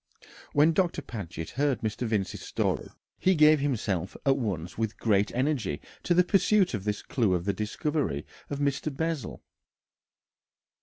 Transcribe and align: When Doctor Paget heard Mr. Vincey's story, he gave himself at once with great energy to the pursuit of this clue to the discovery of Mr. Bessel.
When 0.53 0.73
Doctor 0.73 1.03
Paget 1.03 1.51
heard 1.51 1.81
Mr. 1.81 2.07
Vincey's 2.07 2.41
story, 2.41 2.89
he 3.19 3.35
gave 3.35 3.59
himself 3.59 4.17
at 4.25 4.35
once 4.35 4.75
with 4.75 4.97
great 4.97 5.31
energy 5.35 5.79
to 6.01 6.15
the 6.15 6.23
pursuit 6.23 6.73
of 6.73 6.85
this 6.85 7.03
clue 7.03 7.37
to 7.37 7.43
the 7.43 7.53
discovery 7.53 8.25
of 8.49 8.57
Mr. 8.57 8.91
Bessel. 8.97 9.43